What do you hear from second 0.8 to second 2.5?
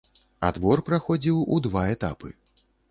праходзіў у два этапы.